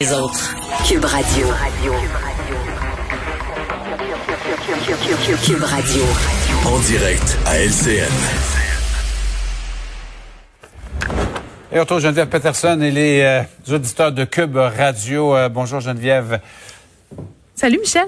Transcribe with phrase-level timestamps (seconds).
[0.00, 0.56] Les autres.
[0.88, 1.46] Cube Radio.
[5.44, 6.02] Cube Radio.
[6.64, 8.08] En direct à LCN.
[11.70, 15.36] Et on retrouve Geneviève Peterson et les euh, auditeurs de Cube Radio.
[15.36, 16.40] Euh, bonjour Geneviève.
[17.54, 18.06] Salut Michel.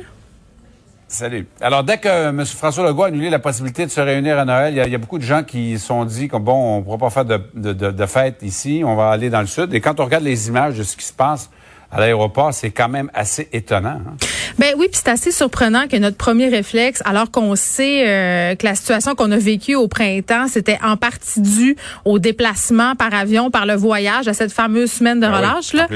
[1.09, 1.47] Salut.
[1.61, 2.43] Alors, dès que M.
[2.47, 4.93] François Legault a annulé la possibilité de se réunir à Noël, il y a, il
[4.93, 7.11] y a beaucoup de gens qui se sont dit que bon, on ne pourra pas
[7.11, 9.75] faire de, de, de, de fête ici, on va aller dans le sud.
[9.75, 11.51] Et quand on regarde les images de ce qui se passe
[11.93, 14.00] à l'aéroport, c'est quand même assez étonnant.
[14.07, 14.17] Hein?
[14.59, 18.67] Ben oui, puis c'est assez surprenant que notre premier réflexe, alors qu'on sait euh, que
[18.67, 23.50] la situation qu'on a vécue au printemps, c'était en partie dû au déplacement par avion,
[23.50, 25.73] par le voyage, à cette fameuse semaine de oui, relâche.
[25.75, 25.86] là.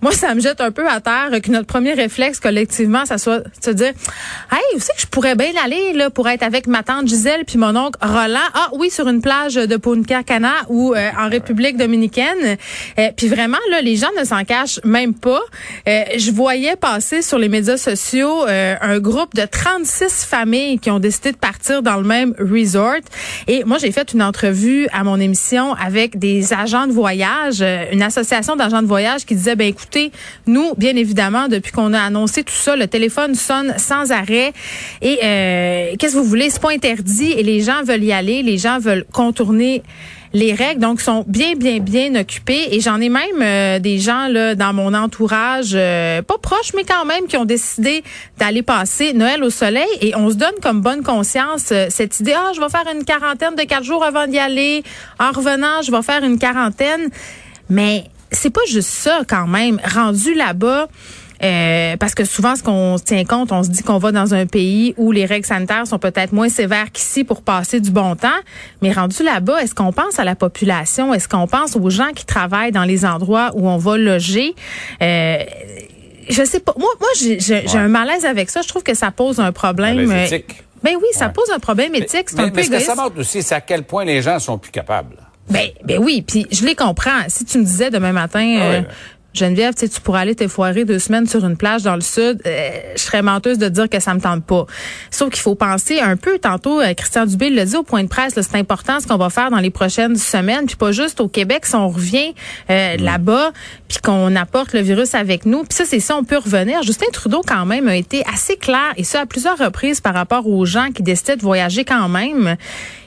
[0.00, 3.40] Moi, ça me jette un peu à terre que notre premier réflexe collectivement, ça soit
[3.40, 3.92] de se dire,
[4.50, 7.44] hey, où c'est que je pourrais bien aller là pour être avec ma tante Gisèle
[7.46, 8.38] puis mon oncle Roland.
[8.54, 12.56] Ah oui, sur une plage de Punta Cana ou euh, en République dominicaine.
[12.98, 15.41] Euh, puis vraiment là, les gens ne s'en cachent même pas.
[15.88, 20.90] Euh, je voyais passer sur les médias sociaux euh, un groupe de 36 familles qui
[20.90, 23.00] ont décidé de partir dans le même resort.
[23.48, 27.84] Et moi, j'ai fait une entrevue à mon émission avec des agents de voyage, euh,
[27.92, 30.12] une association d'agents de voyage qui disait, ben écoutez,
[30.46, 34.52] nous, bien évidemment, depuis qu'on a annoncé tout ça, le téléphone sonne sans arrêt.
[35.00, 35.16] Et
[35.98, 36.50] qu'est-ce que vous voulez?
[36.50, 39.82] C'est pas interdit et les gens veulent y aller, les gens veulent contourner
[40.32, 44.28] les règles donc sont bien bien bien occupés et j'en ai même euh, des gens
[44.28, 48.02] là dans mon entourage euh, pas proches mais quand même qui ont décidé
[48.38, 49.88] d'aller passer Noël au soleil.
[50.00, 53.04] Et on se donne comme bonne conscience euh, cette idée ah je vais faire une
[53.04, 54.82] quarantaine de quatre jours avant d'y aller.
[55.18, 57.08] En revenant je vais faire une quarantaine.
[57.68, 59.78] Mais c'est pas juste ça quand même.
[59.84, 60.88] Rendu là-bas
[61.44, 64.32] euh, parce que souvent, ce qu'on se tient compte, on se dit qu'on va dans
[64.34, 68.14] un pays où les règles sanitaires sont peut-être moins sévères qu'ici pour passer du bon
[68.16, 68.28] temps.
[68.80, 71.12] Mais rendu là-bas, est-ce qu'on pense à la population?
[71.14, 74.54] Est-ce qu'on pense aux gens qui travaillent dans les endroits où on va loger?
[75.02, 75.38] Euh,
[76.28, 76.74] je sais pas.
[76.78, 77.84] Moi, moi, j'ai j'ai- j'ai Ouais.
[77.84, 78.62] un malaise avec ça.
[78.62, 79.98] Je trouve que ça pose un problème.
[80.10, 80.62] Euh, éthique.
[80.84, 81.32] Ben oui, ça Ouais.
[81.32, 82.26] pose un problème éthique.
[82.30, 84.22] C'est mais, un mais peu ce que ça montre aussi, c'est à quel point les
[84.22, 85.16] gens sont plus capables.
[85.50, 87.10] Ben, ben oui, puis je les comprends.
[87.28, 88.82] Si tu me disais demain matin, Ah euh.
[89.34, 93.00] Geneviève, tu pourrais aller t'effoirer deux semaines sur une plage dans le sud, euh, je
[93.00, 94.66] serais menteuse de dire que ça me tente pas.
[95.10, 98.08] Sauf qu'il faut penser un peu, tantôt, euh, Christian Dubé l'a dit au point de
[98.08, 101.28] presse, c'est important ce qu'on va faire dans les prochaines semaines, puis pas juste au
[101.28, 102.34] Québec, si on revient
[102.70, 103.52] euh, là-bas,
[103.88, 105.64] puis qu'on apporte le virus avec nous.
[105.64, 106.82] Puis ça, c'est ça, on peut revenir.
[106.82, 110.46] Justin Trudeau, quand même, a été assez clair, et ça à plusieurs reprises par rapport
[110.46, 112.56] aux gens qui décidaient de voyager quand même.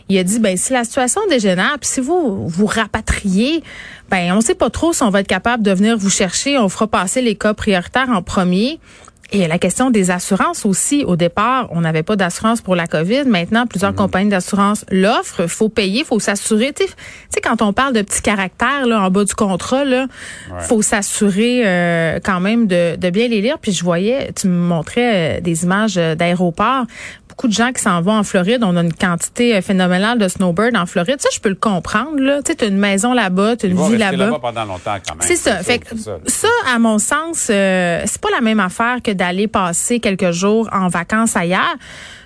[0.09, 3.63] Il a dit ben si la situation dégénère, puis si vous vous rapatriez,
[4.09, 6.69] ben on sait pas trop si on va être capable de venir vous chercher, on
[6.69, 8.79] fera passer les cas prioritaires en premier.
[9.31, 11.03] Et la question des assurances aussi.
[11.05, 13.25] Au départ, on n'avait pas d'assurance pour la COVID.
[13.25, 15.47] Maintenant, plusieurs compagnies d'assurance l'offrent.
[15.47, 16.73] faut payer, faut s'assurer.
[16.73, 16.95] Tu sais, tu
[17.29, 20.05] sais, quand on parle de petits caractères là, en bas du contrat, là,
[20.59, 23.57] faut s'assurer euh, quand même de, de bien les lire.
[23.59, 26.85] Puis je voyais, tu me montrais euh, des images euh, d'aéroports.
[27.35, 28.63] Beaucoup de gens qui s'en vont en Floride.
[28.63, 31.19] On a une quantité euh, phénoménale de snowbirds en Floride.
[31.19, 32.17] Ça, je peux le comprendre.
[32.17, 32.41] Là.
[32.41, 34.17] Tu sais, as une maison là-bas, tu as une vie là-bas.
[34.17, 35.27] là-bas pendant longtemps quand même.
[35.27, 35.57] C'est ça.
[35.57, 39.49] Fait que ça, ça, à mon sens, euh, c'est pas la même affaire que d'aller
[39.49, 41.75] passer quelques jours en vacances ailleurs.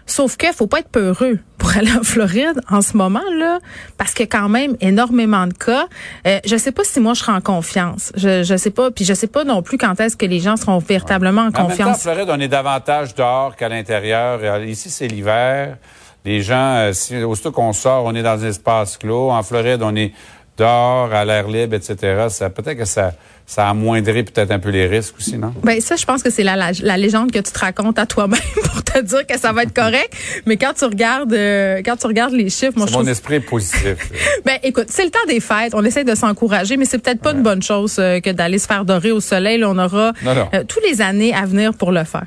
[0.10, 3.60] Sauf que faut pas être peureux pour aller en Floride en ce moment là,
[3.98, 5.86] parce que quand même énormément de cas.
[6.26, 8.12] Euh, je sais pas si moi je serai en confiance.
[8.16, 10.58] Je je sais pas, puis je sais pas non plus quand est-ce que les gens
[10.58, 12.02] seront véritablement en En même temps, en confiance.
[12.02, 14.40] Floride, on est davantage dehors qu'à l'intérieur.
[14.42, 15.78] Euh, Ici, c'est l'hiver.
[16.26, 19.30] Les gens, euh, si, aussitôt qu'on sort, on est dans un espace clos.
[19.32, 20.12] En Floride, on est
[20.60, 22.28] dehors, à l'air libre, etc.
[22.30, 23.14] Ça, peut-être que ça,
[23.46, 25.54] ça amoindrait peut-être un peu les risques aussi, non?
[25.64, 28.06] Ben ça, je pense que c'est la, la, la légende que tu te racontes à
[28.06, 30.14] toi-même pour te dire que ça va être correct.
[30.46, 33.36] Mais quand tu regardes, euh, quand tu regardes les chiffres, moi je Mon trouve esprit
[33.36, 33.98] est positif.
[34.46, 35.74] Ben, écoute, c'est le temps des fêtes.
[35.74, 38.68] On essaie de s'encourager, mais c'est peut-être pas une bonne chose euh, que d'aller se
[38.68, 39.58] faire dorer au soleil.
[39.58, 40.50] Là, on aura Non, non.
[40.54, 42.26] euh, tous les années à venir pour le faire.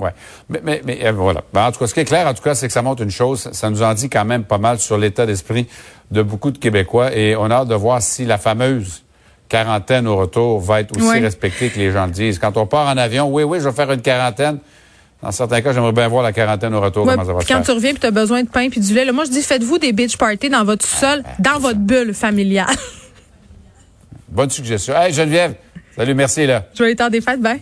[0.00, 0.10] Ouais.
[0.48, 1.42] Mais, mais, mais euh, voilà.
[1.52, 3.02] Ben, en tout cas, ce qui est clair, en tout cas, c'est que ça montre
[3.02, 3.48] une chose.
[3.52, 5.66] Ça nous en dit quand même pas mal sur l'état d'esprit
[6.10, 7.14] de beaucoup de Québécois.
[7.16, 9.04] Et on a hâte de voir si la fameuse
[9.48, 12.38] quarantaine au retour va être aussi respectée que les gens le disent.
[12.38, 14.58] Quand on part en avion, oui, oui, je vais faire une quarantaine.
[15.22, 17.48] Dans certains cas, j'aimerais bien voir la quarantaine au retour, Ouais, comment ça va puis
[17.48, 17.66] se quand faire.
[17.66, 19.42] tu reviens puis tu as besoin de pain puis du lait, là, moi je dis
[19.42, 22.66] faites-vous des beach parties dans votre sol, dans votre bulle familiale.
[24.28, 24.94] Bonne suggestion.
[24.96, 25.54] Hey, Geneviève.
[25.96, 26.66] Salut, merci, là.
[26.74, 27.58] Je vais aller temps des fêtes, ben.